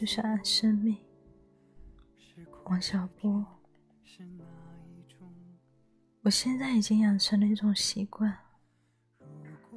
[0.00, 0.96] 就是爱生命。
[2.64, 3.44] 王小波，
[6.22, 8.34] 我现在已经养成了一种习惯，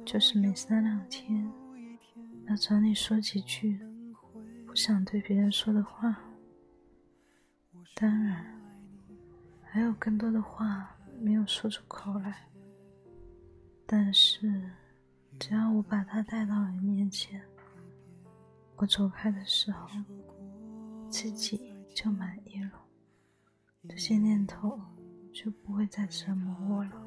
[0.02, 1.52] 就是每三两天
[2.46, 3.78] 要找你说几句
[4.66, 6.18] 不想对别人说的话。
[7.94, 8.46] 当然，
[9.62, 12.48] 还有更多的话没有说出口来。
[13.84, 14.70] 但是，
[15.38, 17.42] 只要我把他带到你面前，
[18.76, 19.88] 我走开的时候，
[21.08, 21.60] 自己
[21.94, 22.72] 就满意了。
[23.88, 24.80] 这些念头
[25.32, 27.06] 就不会再折磨我了。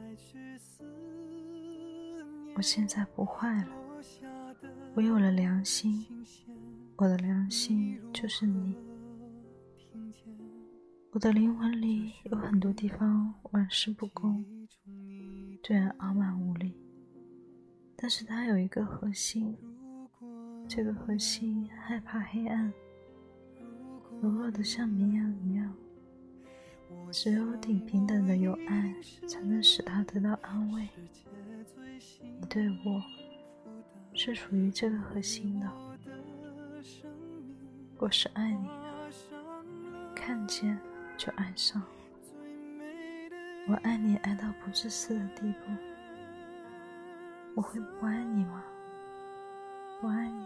[2.56, 3.72] 我现在不坏了，
[4.96, 6.06] 我有了良心，
[6.96, 8.76] 我的良心就是你。
[11.12, 14.46] 我的灵魂里有很多地方玩世不恭，
[15.64, 16.76] 对人傲慢无礼，
[17.96, 19.58] 但是它有一个核心，
[20.68, 22.72] 这个核心害怕黑暗，
[24.22, 25.74] 柔弱的像绵羊一样。
[27.12, 28.94] 只有顶平等的有爱，
[29.28, 30.88] 才能使他得到安慰。
[32.22, 33.02] 你对我
[34.14, 35.72] 是属于这个核心的，
[37.98, 40.78] 我是爱你的，看见
[41.18, 41.82] 就爱上。
[43.70, 45.72] 我爱你爱到不自私的地步，
[47.56, 48.64] 我会不爱你吗？
[50.02, 50.46] 我爱你，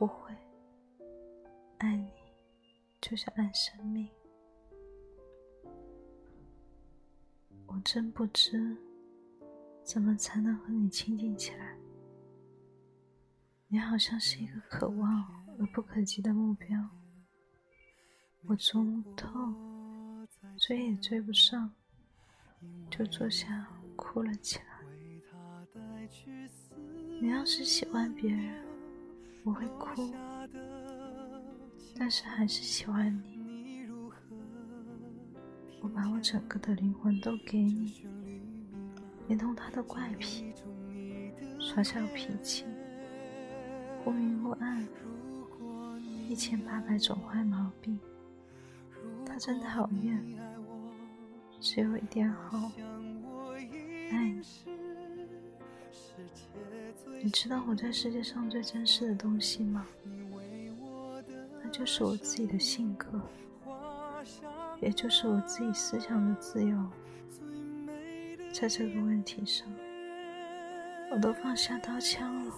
[0.00, 0.34] 不会。
[1.76, 2.10] 爱你
[3.02, 4.08] 就像爱生命。
[7.66, 8.74] 我真不知
[9.84, 11.76] 怎么才能和你亲近起来。
[13.68, 16.80] 你好像是一个可望而不可及的目标，
[18.46, 19.28] 我从不透，
[20.56, 21.70] 追也追不上，
[22.90, 24.64] 就坐下哭了起来。
[27.20, 28.64] 你要是喜欢别人，
[29.42, 30.12] 我会哭，
[31.96, 33.40] 但是还是喜欢你。
[35.82, 38.06] 我把我整个的灵魂都给你，
[39.28, 40.52] 连同他的怪癖、
[41.58, 42.66] 耍小脾气、
[44.04, 44.86] 忽明忽暗、
[46.28, 47.98] 一千八百种坏毛病，
[49.24, 50.22] 他真讨厌。
[51.62, 52.70] 只有一点好，
[54.10, 54.42] 爱你。
[57.22, 59.86] 你知道我在世界上最真实的东西吗？
[61.62, 63.20] 那就是我自己的性格。
[64.80, 66.86] 也就是我自己思想的自由，
[68.50, 69.68] 在这个问题上，
[71.10, 72.54] 我都放下刀枪了。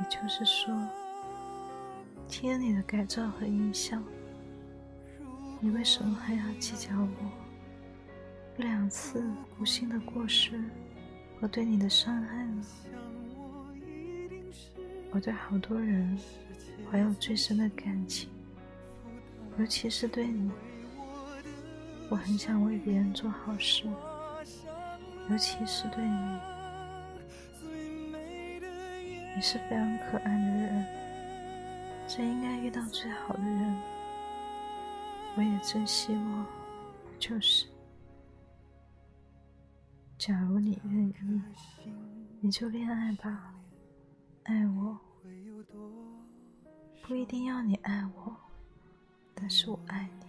[0.00, 0.76] 也就是说，
[2.26, 4.02] 听了你的改造和影响，
[5.60, 7.30] 你为什么还要计较我
[8.56, 9.24] 两次
[9.60, 10.60] 无心的过失
[11.40, 12.64] 和对你的伤害呢？
[15.10, 16.18] 我对好多人
[16.90, 18.28] 怀有最深的感情。
[19.58, 20.50] 尤其是对你，
[22.08, 23.88] 我很想为别人做好事。
[25.30, 26.38] 尤其是对你，
[29.34, 30.86] 你是非常可爱的人，
[32.06, 33.76] 真应该遇到最好的人。
[35.36, 36.46] 我也真希望，
[37.18, 37.66] 就是，
[40.16, 41.42] 假如你愿意，
[42.40, 43.54] 你就恋爱吧，
[44.48, 44.98] 爱我，
[47.02, 48.34] 不一定要你爱我。
[49.34, 50.26] 但是我爱你，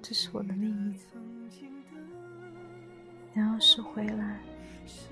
[0.00, 0.96] 这是我的命运。
[3.34, 4.40] 你要是回来，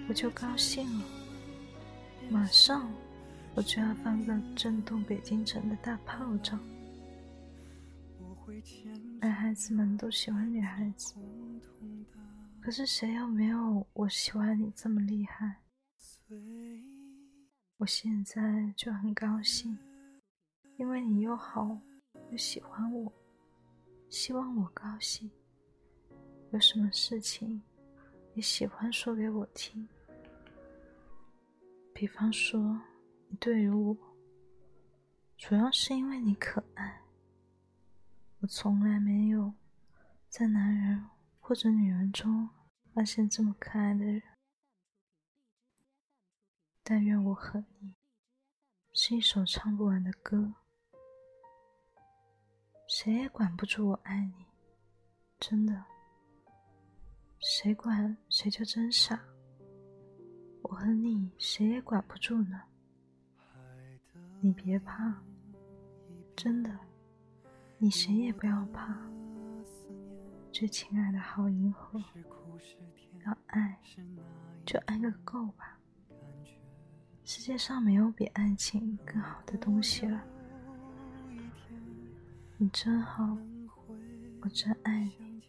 [0.08, 1.04] 我就高兴了。
[2.30, 2.88] 马上，
[3.56, 6.60] 我就要放个震动北京城的大炮仗。
[9.20, 11.16] 男孩子们都喜欢女孩子，
[12.60, 15.56] 可是谁又没有我喜欢你这么厉害？
[17.78, 19.78] 我现在就很高兴，
[20.76, 21.78] 因为你又好。
[22.30, 23.10] 又喜欢我，
[24.10, 25.30] 希望我高兴。
[26.50, 27.62] 有什么事情
[28.34, 29.88] 你喜欢说给我听。
[31.94, 32.78] 比方说，
[33.28, 33.96] 你对于我，
[35.36, 37.00] 主要是因为你可爱。
[38.40, 39.54] 我从来没有
[40.28, 41.02] 在男人
[41.40, 42.48] 或者女人中
[42.92, 44.22] 发现这么可爱的人。
[46.90, 47.94] 但愿我和你
[48.94, 50.54] 是一首唱不完的歌。
[52.86, 54.46] 谁也管不住我爱你，
[55.38, 55.84] 真的。
[57.40, 59.22] 谁管谁就真傻。
[60.62, 62.62] 我和你谁也管不住呢。
[64.40, 65.14] 你别怕，
[66.34, 66.74] 真的，
[67.76, 68.98] 你谁也不要怕。
[70.50, 72.02] 最亲爱的好银河，
[73.26, 73.78] 要爱
[74.64, 75.77] 就爱个够吧。
[77.28, 80.18] 世界上没有比爱情更好的东西了。
[82.56, 83.36] 你真好，
[84.40, 85.42] 我真爱你。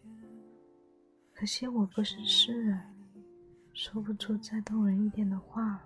[1.32, 2.78] 可惜我不是诗人，
[3.72, 5.82] 说不出再动人一点的话了。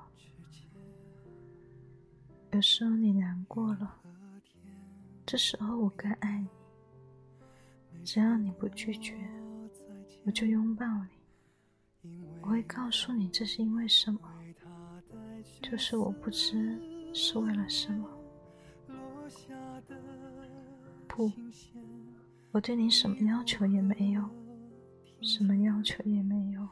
[2.50, 3.96] 有时候你难过了，
[5.25, 6.49] 这时候我更爱你。
[8.05, 9.17] 只要你不拒绝，
[10.25, 12.20] 我就拥抱你。
[12.43, 14.20] 我会告诉你这是因为什么，
[15.65, 16.79] 就是我不知
[17.15, 18.07] 是为了什么。
[21.09, 21.33] 不，
[22.53, 24.29] 我对你什么要求也没有，
[25.23, 26.69] 什么要求也没有。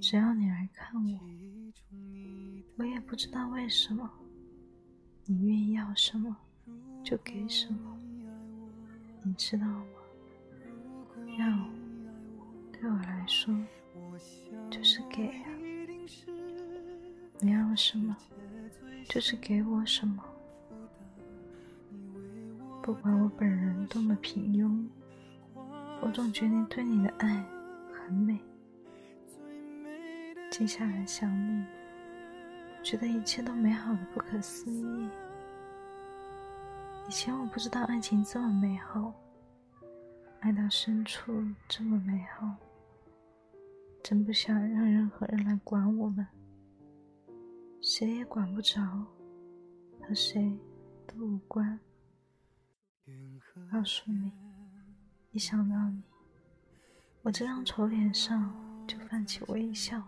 [0.00, 1.20] 只要你来看我，
[2.76, 4.08] 我也不知道为什么，
[5.26, 6.36] 你愿意要什么
[7.02, 7.98] 就给什么。
[9.24, 9.84] 你知道吗？
[11.38, 11.68] 要
[12.72, 13.52] 对我来说
[14.70, 15.51] 就是给啊。
[17.44, 18.16] 你要什么
[19.08, 20.22] 就是给我什么。
[22.80, 24.86] 不管我本人多么平庸，
[26.00, 27.44] 我总觉得对你的爱
[27.92, 28.38] 很美。
[30.52, 31.64] 静下来想你，
[32.80, 35.08] 觉得一切都美好的不可思议。
[37.08, 39.12] 以前我不知道爱情这么美好，
[40.38, 42.54] 爱到深处这么美好，
[44.00, 46.24] 真不想让任何人来管我们，
[47.84, 48.80] 谁也管不着，
[50.00, 50.56] 和谁
[51.04, 51.80] 都无关。
[53.72, 54.30] 告诉你，
[55.32, 56.00] 一想到你，
[57.22, 58.54] 我这张丑脸上
[58.86, 60.00] 就泛起微笑。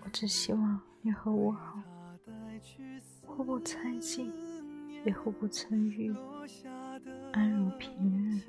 [0.00, 1.82] 我只希望你和我好，
[3.26, 4.32] 互不猜忌。
[5.04, 6.14] 也互不曾遇，
[7.32, 8.40] 安如平日。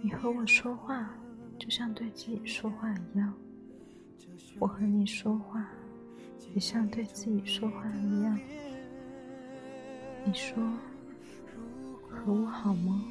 [0.00, 1.12] 你和我说话，
[1.58, 3.34] 就像对自己说话一样；
[4.58, 5.64] 我和你说话，
[6.54, 8.38] 也像对自己说话一样。
[10.24, 10.62] 你说
[12.08, 13.02] 和我好吗？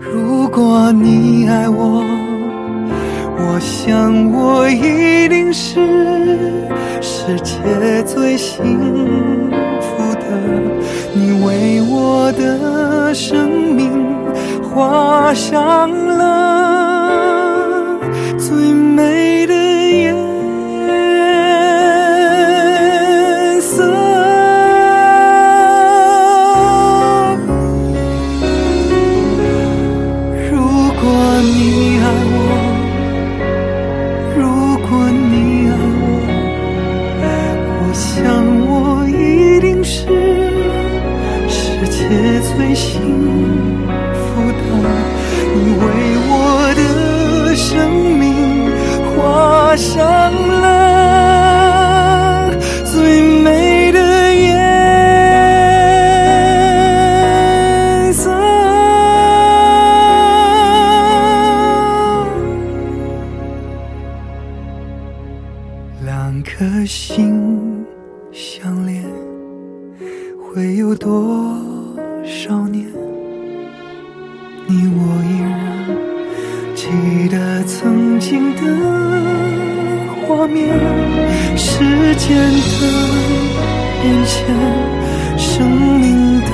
[0.00, 2.02] 如果你爱我，
[3.36, 5.74] 我想我一定是
[7.02, 8.64] 世界最幸
[9.80, 10.30] 福的。
[11.14, 14.06] 你为我的生命
[14.62, 16.89] 画上了
[37.90, 38.22] 我想
[38.68, 40.06] 我一定是
[41.48, 41.58] 世。
[41.90, 42.06] 界
[42.40, 43.00] 最幸
[44.14, 44.16] 福
[44.52, 44.62] 的，
[45.56, 45.82] 你为
[46.28, 46.32] 我
[46.76, 46.80] 的
[47.56, 47.68] 生
[48.14, 48.22] 命
[49.16, 49.98] 画上
[50.62, 50.89] 了
[77.72, 78.62] 曾经的
[80.26, 80.66] 画面，
[81.56, 81.78] 时
[82.16, 82.80] 间的
[84.02, 84.44] 变迁，
[85.38, 86.50] 生命的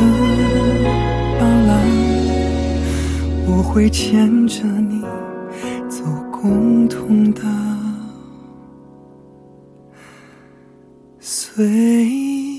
[1.41, 1.71] 斑斓，
[3.47, 5.01] 我会牵着你
[5.89, 7.41] 走共同的
[11.19, 12.56] 岁月。